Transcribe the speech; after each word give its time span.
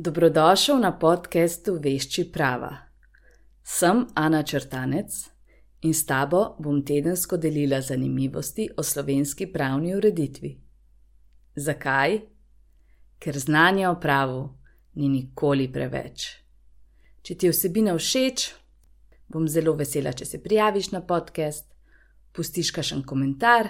Dobrodošel 0.00 0.78
na 0.78 0.92
podkastu 0.98 1.72
Vešči 1.82 2.28
prava. 2.32 2.70
Sem 3.66 4.04
Ana 4.14 4.44
Črtanec 4.46 5.10
in 5.82 5.94
s 5.94 6.06
tabo 6.06 6.54
bom 6.62 6.84
tedensko 6.86 7.36
delila 7.36 7.80
zanimivosti 7.80 8.68
o 8.76 8.82
slovenski 8.82 9.48
pravni 9.52 9.96
ureditvi. 9.96 10.52
Zakaj? 11.56 12.20
Ker 13.18 13.38
znanja 13.38 13.90
o 13.90 13.96
pravu 14.00 14.44
ni 14.94 15.08
nikoli 15.08 15.66
preveč. 15.72 16.28
Če 17.22 17.34
ti 17.34 17.50
je 17.50 17.56
vsebina 17.56 17.96
všeč, 17.98 18.46
bom 19.26 19.50
zelo 19.50 19.74
vesela, 19.74 20.14
če 20.14 20.30
se 20.30 20.42
prijaviš 20.42 20.92
na 20.94 21.02
podcast, 21.02 21.74
pustiš 22.30 22.70
kakšen 22.70 23.02
komentar 23.02 23.66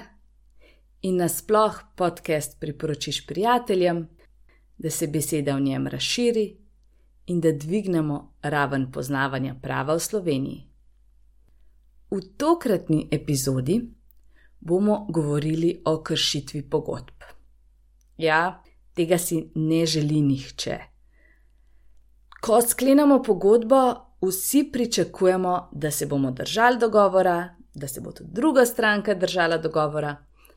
in 1.01 1.25
nasploh 1.25 1.81
podcast 1.97 2.61
priporočiš 2.61 3.25
prijateljem 3.27 4.05
da 4.79 4.91
se 4.91 5.07
beseda 5.07 5.57
v 5.57 5.61
njem 5.61 5.87
razširi 5.87 6.57
in 7.27 7.41
da 7.41 7.53
dvignemo 7.53 8.35
raven 8.43 8.93
poznavanja 8.93 9.55
prava 9.63 9.95
v 9.95 10.01
Sloveniji. 10.01 10.65
V 12.11 12.21
tokratni 12.37 13.09
epizodi 13.11 13.81
bomo 14.61 15.07
govorili 15.11 15.83
o 15.85 16.03
kršitvi 16.03 16.63
pogodb. 16.71 17.23
Ja, 18.19 18.63
tega 18.95 19.19
si 19.19 19.51
ne 19.55 19.87
želi 19.87 20.21
nihče. 20.21 20.79
Ko 22.41 22.61
sklenemo 22.63 23.23
pogodbo, 23.23 23.95
vsi 24.23 24.71
pričakujemo, 24.73 25.69
da 25.73 25.91
se 25.91 26.07
bomo 26.07 26.31
držali 26.31 26.79
dogovora, 26.79 27.55
da 27.75 27.89
se 27.89 28.01
bo 28.01 28.13
tudi 28.13 28.31
druga 28.33 28.65
stranka 28.67 29.15
držala 29.15 29.59
dogovora 29.59 30.17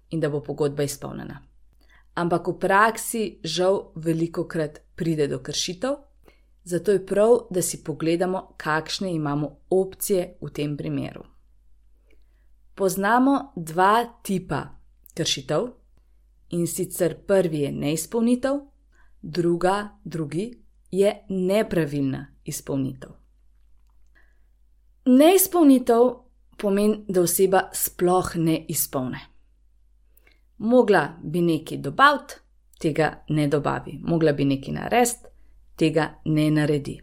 in 0.10 0.20
da 0.20 0.30
bo 0.30 0.42
pogodba 0.44 0.84
izpolnjena 0.84 1.51
ampak 2.16 2.48
v 2.48 2.60
praksi 2.60 3.40
žal 3.44 3.92
veliko 3.96 4.48
krat 4.48 4.82
pride 4.96 5.28
do 5.28 5.40
kršitev, 5.40 5.96
zato 6.64 6.92
je 6.92 7.06
prav, 7.06 7.48
da 7.50 7.62
si 7.62 7.84
pogledamo, 7.84 8.54
kakšne 8.58 9.14
imamo 9.14 9.58
opcije 9.70 10.38
v 10.42 10.50
tem 10.50 10.78
primeru. 10.78 11.24
Poznamo 12.76 13.54
dva 13.56 14.06
tipa 14.24 14.62
kršitev 15.14 15.68
in 16.50 16.68
sicer 16.68 17.16
prvi 17.28 17.60
je 17.60 17.72
neizpolnitev, 17.72 18.60
druga, 19.22 19.98
drugi 20.04 20.52
je 20.92 21.26
nepravilna 21.30 22.28
izpolnitev. 22.46 23.10
Neizpolnitev 25.06 26.10
pomeni, 26.58 27.06
da 27.08 27.22
oseba 27.22 27.70
sploh 27.74 28.36
ne 28.36 28.66
izpolne 28.70 29.31
mogla 30.62 31.18
bi 31.24 31.42
nekaj 31.42 31.78
dobaviti, 31.78 32.34
tega 32.80 33.24
ne 33.30 33.48
dobavi, 33.48 34.00
mogla 34.04 34.34
bi 34.34 34.46
nekaj 34.46 34.74
narediti, 34.74 35.30
tega 35.76 36.08
ne 36.26 36.52
naredi. 36.52 37.00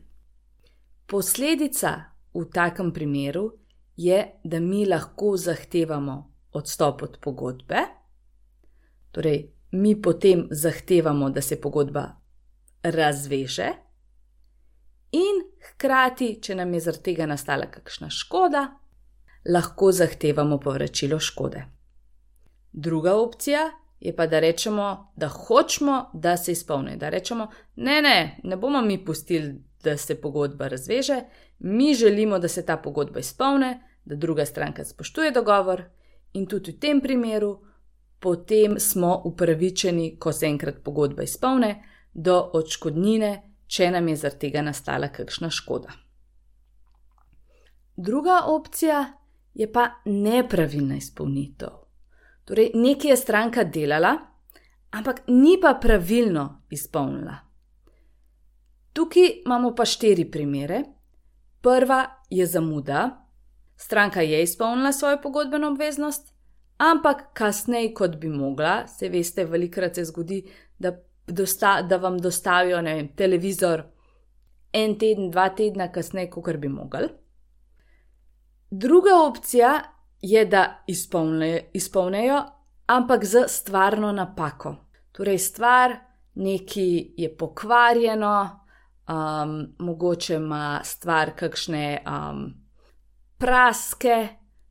Posledica 1.06 1.92
v 2.34 2.44
takem 2.54 2.92
primeru 2.92 3.50
je, 3.96 4.18
da 4.44 4.60
mi 4.60 4.86
lahko 4.86 5.36
zahtevamo 5.36 6.16
odstop 6.52 7.02
od 7.02 7.18
pogodbe, 7.22 7.82
torej 9.10 9.40
mi 9.72 10.02
potem 10.02 10.46
zahtevamo, 10.50 11.30
da 11.30 11.40
se 11.42 11.60
pogodba 11.60 12.04
razveže, 12.82 13.68
in 15.12 15.42
hkrati, 15.70 16.38
če 16.42 16.54
nam 16.54 16.74
je 16.74 16.80
zaradi 16.80 17.04
tega 17.10 17.26
nastala 17.26 17.66
kakšna 17.70 18.10
škoda, 18.10 18.68
lahko 19.48 19.92
zahtevamo 19.92 20.60
povračilo 20.60 21.18
škode. 21.20 21.77
Druga 22.72 23.14
opcija 23.16 23.70
je 24.00 24.16
pa, 24.16 24.26
da 24.26 24.40
rečemo, 24.40 25.12
da 25.16 25.28
hočemo, 25.28 26.10
da 26.12 26.36
se 26.36 26.52
izpolni. 26.52 26.96
Da 26.96 27.08
rečemo, 27.08 27.48
ne, 27.76 28.02
ne, 28.02 28.40
ne 28.44 28.56
bomo 28.56 28.82
mi 28.82 29.04
pustili, 29.04 29.64
da 29.84 29.96
se 29.96 30.20
pogodba 30.20 30.68
razveže, 30.68 31.22
mi 31.58 31.94
želimo, 31.94 32.38
da 32.38 32.48
se 32.48 32.66
ta 32.66 32.76
pogodba 32.76 33.20
izpolni, 33.20 33.78
da 34.04 34.16
druga 34.16 34.44
stranka 34.44 34.84
spoštuje 34.84 35.30
dogovor 35.30 35.82
in 36.32 36.46
tudi 36.46 36.72
v 36.72 36.78
tem 36.80 37.00
primeru 37.00 37.58
potem 38.20 38.80
smo 38.80 39.22
upravičeni, 39.24 40.18
ko 40.18 40.32
se 40.32 40.46
enkrat 40.46 40.82
pogodba 40.84 41.22
izpolni, 41.22 41.74
do 42.14 42.50
odškodnine, 42.52 43.42
če 43.66 43.90
nam 43.90 44.08
je 44.08 44.16
zaradi 44.16 44.40
tega 44.46 44.62
nastala 44.62 45.08
kakšna 45.12 45.50
škoda. 45.50 45.92
Druga 47.96 48.40
opcija 48.46 49.04
je 49.54 49.72
pa 49.72 49.88
nepravilna 50.04 50.96
izpolnitev. 50.96 51.87
Torej, 52.48 52.70
nekaj 52.74 53.10
je 53.10 53.16
stranka 53.16 53.64
delala, 53.64 54.14
ampak 54.90 55.20
ni 55.28 55.58
pa 55.60 55.74
pravilno 55.80 56.62
izpolnila. 56.70 57.34
Tukaj 58.92 59.28
imamo 59.44 59.74
pa 59.76 59.84
štiri 59.84 60.24
primere. 60.30 60.82
Prva 61.60 61.98
je 62.30 62.46
zamuda, 62.46 63.26
stranka 63.76 64.20
je 64.20 64.42
izpolnila 64.42 64.92
svojo 64.92 65.18
pogodbeno 65.22 65.68
obveznost, 65.68 66.32
ampak 66.78 67.22
kasneje, 67.34 67.92
kot 67.94 68.16
bi 68.16 68.28
mogla, 68.28 68.86
se 68.86 69.08
veste, 69.08 69.44
velikrat 69.44 69.94
se 69.94 70.04
zgodi, 70.04 70.40
da, 70.78 70.94
dosta, 71.26 71.82
da 71.82 71.96
vam 71.96 72.18
dostavijo 72.18 72.80
vem, 72.82 73.12
televizor 73.16 73.82
en 74.72 74.98
teden, 74.98 75.30
dva 75.30 75.50
tedna 75.50 75.92
kasneje, 75.92 76.30
kot 76.30 76.56
bi 76.56 76.68
mogli. 76.68 77.08
Druga 78.70 79.20
opcija 79.26 79.97
je, 80.22 80.44
da 80.44 80.84
izpolnejo, 81.72 82.42
ampak 82.86 83.24
z 83.24 83.44
stvarno 83.48 84.12
napako. 84.12 84.76
Torej, 85.12 85.38
stvar 85.38 85.96
neki 86.34 87.14
je 87.16 87.36
pokvarjeno, 87.36 88.60
um, 89.08 89.74
mogoče 89.78 90.34
ima 90.34 90.80
stvar 90.84 91.30
kakšne 91.36 92.04
um, 92.06 92.54
praske, 93.38 94.28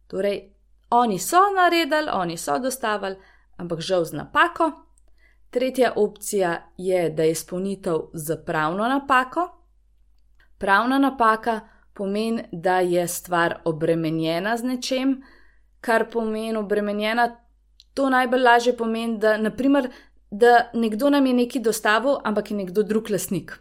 torej 0.08 0.58
oni 0.90 1.19
so 1.19 1.38
naredili, 1.56 2.09
oni 2.14 2.38
so 2.38 2.59
dostavili, 2.59 3.16
ampak 3.58 3.79
žal 3.79 4.06
z 4.06 4.14
napako. 4.14 4.72
Tretja 5.50 5.94
opcija 5.96 6.72
je, 6.78 7.09
da 7.09 7.24
je 7.24 7.31
izpolnitev 7.31 7.97
z 8.14 8.38
pravno 8.46 8.88
napako. 8.88 9.50
Pravna 10.58 11.00
napaka 11.00 11.59
pomeni, 11.94 12.44
da 12.52 12.79
je 12.79 13.08
stvar 13.08 13.62
obremenjena 13.66 14.58
z 14.58 14.64
nečem, 14.64 15.22
kar 15.87 16.09
pomeni 16.11 16.59
obremenjena, 16.59 17.29
to 17.95 18.09
najbolj 18.11 18.43
lažje 18.43 18.73
pomeni, 18.77 19.15
da, 19.23 19.37
naprimer, 19.39 19.87
da 20.31 20.69
nekdo 20.73 21.09
nam 21.09 21.25
je 21.25 21.33
nekaj 21.33 21.63
dostavil, 21.63 22.19
ampak 22.23 22.51
je 22.51 22.57
nekdo 22.57 22.83
drug 22.83 23.09
lasnik. 23.09 23.55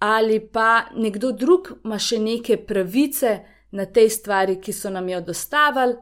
Ali 0.00 0.40
pa 0.40 0.88
nekdo 0.96 1.32
drug 1.32 1.68
ima 1.84 1.98
še 2.00 2.18
neke 2.18 2.56
pravice 2.66 3.36
na 3.76 3.86
tej 3.86 4.08
stvari, 4.10 4.56
ki 4.60 4.72
so 4.72 4.90
nam 4.90 5.08
jo 5.12 5.20
dostavili. 5.20 6.00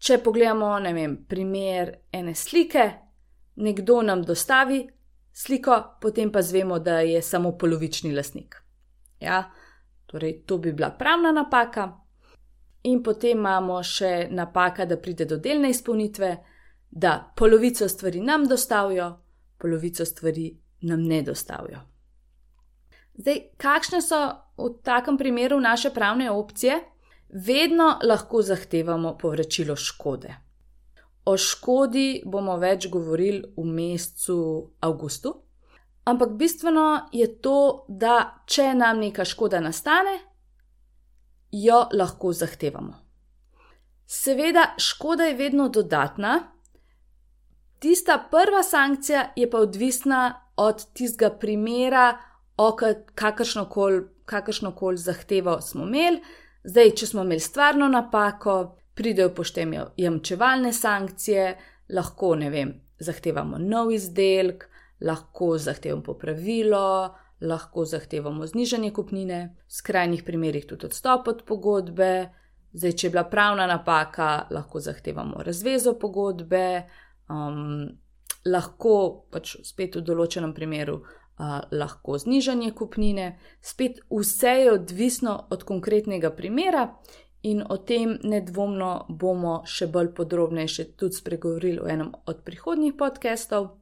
Če 0.00 0.18
pogledamo, 0.24 0.72
ne 0.80 0.92
vem, 0.96 1.16
primer 1.28 1.94
ene 2.12 2.34
slike, 2.34 2.84
nekdo 3.60 4.00
nam 4.02 4.24
dostavi 4.24 4.82
sliko, 5.32 5.76
potem 6.00 6.32
pa 6.32 6.42
zvemo, 6.42 6.78
da 6.78 7.00
je 7.04 7.22
samo 7.22 7.52
polovični 7.58 8.12
lasnik. 8.16 8.56
Ja, 9.20 9.44
torej, 10.06 10.42
to 10.46 10.58
bi 10.58 10.72
bila 10.72 10.90
pravna 10.90 11.32
napaka. 11.32 11.90
In 12.82 13.02
potem 13.02 13.38
imamo 13.38 13.82
še 13.84 14.28
napaka, 14.30 14.86
da 14.88 14.96
pride 14.96 15.26
do 15.28 15.36
delne 15.36 15.70
izpolnitve, 15.70 16.36
da 16.90 17.32
polovico 17.36 17.88
stvari 17.88 18.20
nam 18.20 18.46
dostavijo, 18.48 19.10
polovico 19.58 20.04
stvari 20.04 20.50
nam 20.80 21.02
ne 21.02 21.22
dostavijo. 21.22 21.80
Zdaj, 23.20 23.40
kakšne 23.60 24.00
so 24.00 24.20
v 24.56 24.70
takem 24.82 25.18
primeru 25.18 25.60
naše 25.60 25.90
pravne 25.90 26.30
opcije? 26.30 26.80
Vedno 27.28 27.98
lahko 28.02 28.42
zahtevamo 28.42 29.18
povračilo 29.18 29.76
škode. 29.76 30.34
O 31.24 31.36
škodi 31.36 32.22
bomo 32.26 32.56
več 32.56 32.88
govorili 32.88 33.44
v 33.56 33.64
mesecu 33.64 34.36
avgustu, 34.80 35.34
ampak 36.04 36.32
bistveno 36.40 36.86
je 37.12 37.28
to, 37.44 37.84
da 37.88 38.42
če 38.46 38.72
nam 38.74 38.98
neka 39.04 39.24
škoda 39.24 39.60
nastane, 39.60 40.16
jo 41.52 41.86
lahko 41.92 42.32
zahtevamo. 42.32 42.94
Seveda, 44.06 44.74
škoda 44.78 45.24
je 45.24 45.34
vedno 45.34 45.68
dodatna, 45.68 46.52
tista 47.78 48.18
prva 48.30 48.62
sankcija 48.62 49.32
je 49.36 49.50
pa 49.50 49.58
odvisna 49.58 50.46
od 50.56 50.92
tistega 50.92 51.30
primera, 51.30 52.18
o 52.56 52.76
kakršno 54.24 54.72
koli 54.74 54.96
zahtevo 54.96 55.60
smo 55.60 55.86
imeli. 55.86 56.20
Zdaj, 56.64 56.90
če 56.90 57.06
smo 57.06 57.22
imeli 57.22 57.40
stvarno 57.40 57.88
napako, 57.88 58.76
pridejo 58.94 59.30
poštejo 59.34 59.86
jamčevalne 59.96 60.72
sankcije, 60.72 61.58
lahko 61.88 62.34
ne 62.36 62.50
vem, 62.50 62.74
zahtevamo 62.98 63.58
nov 63.58 63.92
izdelek, 63.92 64.66
lahko 65.00 65.54
zahtevamo 65.58 66.02
popravilo, 66.02 67.14
lahko 67.40 67.84
zahtevamo 67.84 68.46
znižanje 68.46 68.90
kupnine, 68.92 69.40
v 69.66 69.72
skrajnih 69.72 70.24
primerjih 70.26 70.66
tudi 70.66 70.86
odstop 70.86 71.28
od 71.28 71.44
pogodbe, 71.48 72.30
zdaj, 72.72 72.92
če 72.92 73.06
je 73.06 73.10
bila 73.10 73.24
pravna 73.24 73.66
napaka, 73.66 74.46
lahko 74.50 74.80
zahtevamo 74.80 75.42
razvezo 75.46 75.96
pogodbe, 75.98 76.84
um, 77.28 77.88
lahko 78.44 78.94
pač 79.32 79.56
spet 79.64 79.96
v 79.96 80.04
določenem 80.04 80.54
primeru 80.56 81.00
lahko 81.72 82.18
znižanje 82.18 82.72
kupnine, 82.72 83.38
spet 83.60 84.00
vse 84.10 84.48
je 84.48 84.72
odvisno 84.72 85.46
od 85.50 85.64
konkretnega 85.64 86.30
primera. 86.30 86.94
In 87.42 87.62
o 87.68 87.76
tem 87.76 88.18
nedvomno 88.22 89.06
bomo 89.08 89.62
še 89.64 89.86
bolj 89.88 90.10
podrobneje 90.12 90.84
tudi 91.00 91.16
spregovorili 91.16 91.80
v 91.80 91.88
enem 91.88 92.10
od 92.28 92.42
prihodnjih 92.44 92.92
podkastov. 92.98 93.79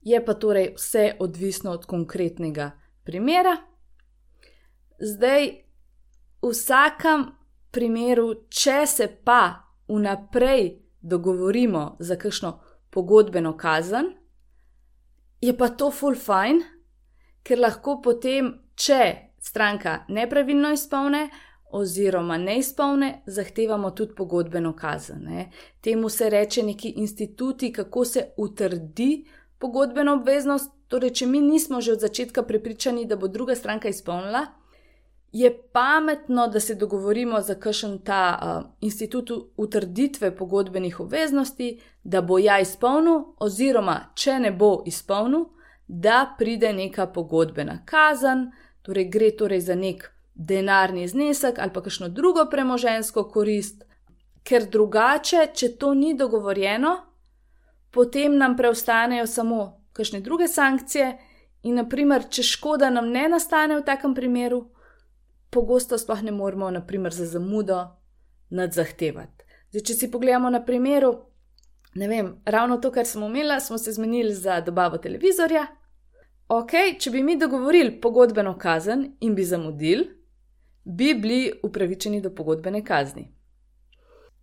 Je 0.00 0.24
pa 0.24 0.34
torej 0.34 0.74
vse 0.76 1.16
odvisno 1.20 1.70
od 1.70 1.84
konkretnega 1.86 2.70
primera. 3.04 3.56
Zdaj, 5.00 5.48
v 6.42 6.52
vsakem 6.52 7.26
primeru, 7.70 8.34
če 8.48 8.86
se 8.86 9.08
pa 9.24 9.42
vnaprej 9.88 10.72
dogovorimo 11.00 11.96
za 11.98 12.16
kakšno 12.16 12.58
pogodbeno 12.90 13.56
kazen, 13.56 14.12
je 15.40 15.56
pa 15.56 15.68
to 15.68 15.90
full 15.90 16.16
fine, 16.16 16.64
ker 17.42 17.60
lahko 17.60 18.00
potem, 18.04 18.52
če 18.76 19.32
stranka 19.40 20.04
nepravilno 20.08 20.72
izpolne, 20.76 21.28
oziroma 21.72 22.36
ne 22.36 22.58
izpolne, 22.58 23.22
zahtevamo 23.26 23.90
tudi 23.90 24.14
pogodbeno 24.14 24.74
kazen. 24.76 25.22
Ne. 25.24 25.50
Temu 25.80 26.08
se 26.08 26.30
reče 26.30 26.62
neki 26.62 26.94
instituti, 26.96 27.72
kako 27.72 28.04
se 28.04 28.26
utrdi 28.36 29.24
pogodbeno 29.60 30.16
obveznost. 30.18 30.72
Torej, 30.88 31.12
če 31.20 31.26
mi 31.26 31.40
nismo 31.40 31.80
že 31.80 31.92
od 31.92 32.00
začetka 32.02 32.42
prepričani, 32.42 33.04
da 33.06 33.16
bo 33.16 33.28
druga 33.28 33.54
stranka 33.54 33.88
izpolnila, 33.88 34.46
je 35.32 35.50
pametno, 35.72 36.48
da 36.48 36.60
se 36.60 36.74
dogovorimo 36.74 37.40
za 37.40 37.54
kakšen 37.54 37.98
ta 38.04 38.38
uh, 38.42 38.70
institut 38.80 39.30
utrditve 39.56 40.36
pogodbenih 40.36 41.00
obveznosti, 41.00 41.80
da 42.02 42.22
bo 42.22 42.38
ja 42.38 42.58
izpolnil, 42.60 43.20
oziroma 43.38 44.00
če 44.14 44.38
ne 44.38 44.50
bo 44.52 44.82
izpolnil, 44.86 45.44
da 45.86 46.34
pride 46.38 46.72
neka 46.72 47.06
pogodbena 47.06 47.84
kazen, 47.86 48.50
torej 48.82 49.06
gre 49.10 49.30
torej 49.36 49.60
za 49.60 49.74
nek 49.74 50.10
denarni 50.34 51.08
znesek 51.08 51.58
ali 51.58 51.72
pa 51.74 51.82
kakšno 51.82 52.08
drugo 52.08 52.46
premožensko 52.50 53.24
korist, 53.30 53.84
ker 54.42 54.66
drugače, 54.70 55.50
če 55.54 55.76
to 55.78 55.94
ni 55.94 56.14
dogovorjeno, 56.14 56.96
potem 57.90 58.36
nam 58.38 58.56
preostanejo 58.56 59.26
samo 59.26 59.88
kakšne 59.92 60.20
druge 60.20 60.48
sankcije, 60.48 61.18
in 61.62 61.76
naprimer, 61.76 62.26
če 62.32 62.44
škoda 62.46 62.90
nam 62.90 63.10
ne 63.12 63.26
nastane 63.28 63.76
v 63.78 63.84
takem 63.84 64.14
primeru, 64.16 64.62
pogosto 65.50 65.98
sploh 65.98 66.22
ne 66.24 66.32
moremo, 66.32 66.70
naprimer, 66.70 67.12
za 67.12 67.26
zamudo 67.26 67.82
nadzahtevati. 68.50 69.44
Zdaj, 69.70 69.84
če 69.86 69.94
si 69.94 70.10
pogledamo 70.10 70.50
na 70.50 70.62
primeru, 70.64 71.12
ne 72.00 72.08
vem, 72.08 72.32
ravno 72.46 72.78
to, 72.78 72.90
kar 72.94 73.06
smo 73.06 73.28
imeli, 73.28 73.60
smo 73.60 73.78
se 73.78 73.92
zmenili 73.92 74.34
za 74.34 74.60
dobavo 74.60 74.98
televizorja. 74.98 75.66
Ok, 76.50 76.72
če 76.98 77.10
bi 77.14 77.22
mi 77.22 77.36
dogovorili 77.38 78.00
pogodbeno 78.00 78.56
kazen 78.58 79.04
in 79.20 79.34
bi 79.34 79.44
zamudili, 79.44 80.08
bi 80.84 81.12
bili 81.14 81.52
upravičeni 81.62 82.20
do 82.20 82.32
pogodbene 82.34 82.82
kazni. 82.84 83.28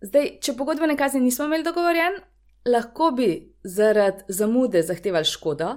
Zdaj, 0.00 0.38
če 0.40 0.54
pogodbene 0.56 0.96
kazni 0.96 1.20
nismo 1.20 1.44
imeli 1.44 1.66
dogovorjen, 1.66 2.20
lahko 2.66 3.10
bi 3.10 3.54
zaradi 3.64 4.24
zamude 4.28 4.82
zahtevali 4.82 5.24
škodo, 5.24 5.74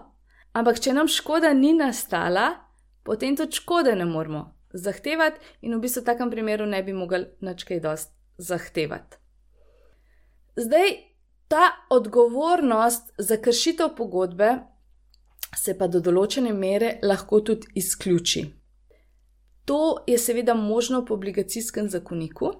ampak 0.54 0.80
če 0.80 0.94
nam 0.94 1.08
škoda 1.08 1.54
ni 1.54 1.74
nastala, 1.74 2.50
potem 3.04 3.36
tudi 3.36 3.60
škode 3.62 3.96
ne 3.96 4.06
moremo 4.06 4.48
zahtevati 4.74 5.40
in 5.62 5.76
v 5.76 5.82
bistvu 5.84 6.02
v 6.02 6.06
takem 6.06 6.32
primeru 6.32 6.66
ne 6.66 6.84
bi 6.84 6.94
mogli 6.94 7.26
nič 7.42 7.64
kaj 7.68 7.80
dosti 7.84 8.14
zahtevati. 8.38 9.18
Zdaj, 10.56 10.92
ta 11.48 11.72
odgovornost 11.90 13.14
za 13.18 13.38
kršitev 13.38 13.96
pogodbe 13.98 14.58
se 15.58 15.76
pa 15.78 15.88
do 15.88 16.00
določene 16.00 16.54
mere 16.54 17.00
lahko 17.04 17.42
tudi 17.42 17.68
izključi. 17.76 18.46
To 19.66 20.04
je 20.08 20.18
seveda 20.18 20.54
možno 20.54 21.06
po 21.06 21.14
obligacijskem 21.14 21.90
zakoniku, 21.90 22.52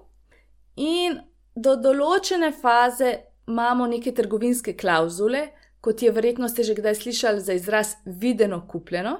in 0.76 1.18
do 1.54 1.76
določene 1.76 2.52
faze 2.52 3.12
imamo 3.46 3.86
neke 3.86 4.12
trgovinske 4.12 4.76
klauzule, 4.76 5.48
kot 5.80 6.02
je 6.02 6.10
verjetno 6.10 6.48
ste 6.48 6.62
že 6.62 6.74
kdaj 6.74 6.94
slišali 6.94 7.40
za 7.40 7.52
izraz 7.52 7.94
videno 8.04 8.66
kupljeno. 8.68 9.16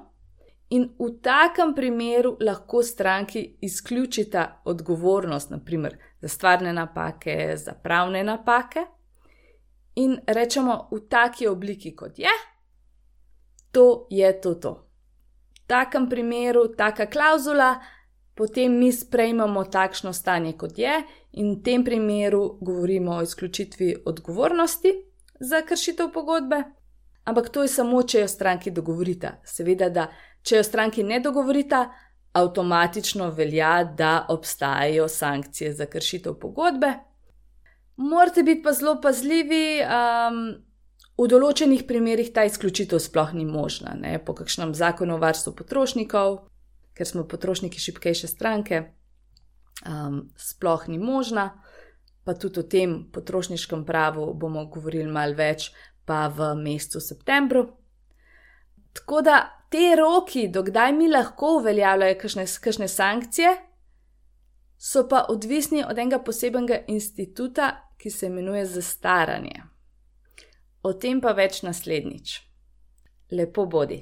In 0.70 0.88
v 0.98 1.10
takem 1.22 1.74
primeru 1.74 2.36
lahko 2.40 2.82
stranki 2.82 3.56
izključita 3.60 4.62
odgovornost, 4.64 5.50
naprimer 5.50 5.98
za 6.20 6.28
stvarne 6.28 6.72
napake, 6.72 7.56
za 7.56 7.72
pravne 7.72 8.24
napake, 8.24 8.86
in 9.94 10.16
rečemo 10.26 10.88
v 10.90 11.00
taki 11.08 11.46
obliki, 11.46 11.96
kot 11.96 12.18
je, 12.18 12.32
to 13.72 14.06
je 14.10 14.40
to. 14.40 14.54
to 14.54 14.92
takem 15.72 16.08
primeru, 16.08 16.68
taka 16.76 17.06
klauzula, 17.06 17.80
potem 18.34 18.78
mi 18.78 18.92
sprejmemo 18.92 19.64
takšno 19.64 20.12
stanje, 20.12 20.52
kot 20.58 20.78
je, 20.78 21.02
in 21.32 21.54
v 21.54 21.62
tem 21.62 21.84
primeru 21.84 22.58
govorimo 22.60 23.16
o 23.16 23.22
izključitvi 23.22 23.96
odgovornosti 24.06 24.92
za 25.40 25.62
kršitev 25.62 26.12
pogodbe. 26.12 26.62
Ampak 27.24 27.48
to 27.48 27.62
je 27.62 27.68
samo, 27.68 28.02
če 28.02 28.24
jo 28.24 28.28
stranki 28.28 28.70
dogovorita. 28.70 29.36
Seveda, 29.44 29.88
da 29.88 30.08
če 30.42 30.56
jo 30.56 30.64
stranki 30.66 31.02
ne 31.02 31.20
dogovorita, 31.20 31.86
avtomatično 32.32 33.30
velja, 33.36 33.84
da 33.84 34.26
obstajajo 34.28 35.08
sankcije 35.08 35.72
za 35.72 35.86
kršitev 35.86 36.34
pogodbe. 36.40 36.94
Morate 37.96 38.42
biti 38.42 38.62
pa 38.62 38.72
zelo 38.72 39.00
pazljivi, 39.00 39.82
um, 39.84 40.46
V 41.20 41.28
določenih 41.28 41.84
primerjih 41.86 42.32
ta 42.32 42.46
izključitev 42.48 42.98
sploh 43.04 43.34
ni 43.36 43.44
možna, 43.44 43.92
ne? 44.00 44.16
po 44.18 44.32
kakšnem 44.34 44.72
zakonu 44.74 45.18
o 45.18 45.20
varstvu 45.20 45.52
potrošnikov, 45.58 46.38
ker 46.94 47.06
smo 47.06 47.24
potrošniki 47.28 47.80
šipkejše 47.80 48.28
stranke, 48.28 48.82
um, 49.86 50.28
sploh 50.36 50.88
ni 50.88 50.98
možna, 50.98 51.50
pa 52.24 52.34
tudi 52.34 52.60
o 52.60 52.62
tem 52.62 53.10
potrošniškem 53.12 53.84
pravu 53.86 54.34
bomo 54.34 54.66
govorili 54.66 55.10
malo 55.10 55.34
več, 55.34 55.72
pa 56.06 56.26
v 56.28 56.54
mesecu 56.58 57.00
septembru. 57.00 57.66
Tako 58.92 59.22
da 59.22 59.40
te 59.70 59.96
roki, 59.96 60.48
dokdaj 60.48 60.92
mi 60.92 61.08
lahko 61.08 61.56
uveljavljajo 61.60 62.18
kakšne 62.20 62.88
sankcije, 62.88 63.56
so 64.78 65.06
pa 65.08 65.26
odvisni 65.28 65.84
od 65.84 65.98
enega 65.98 66.18
posebnega 66.18 66.82
instituta, 66.88 67.88
ki 67.98 68.10
se 68.10 68.26
imenuje 68.26 68.64
zastaranje. 68.66 69.62
O 70.82 70.92
tem 70.92 71.20
pa 71.22 71.32
več 71.38 71.62
naslednjič. 71.62 72.40
Lepo 73.30 73.66
bodi. 73.66 74.00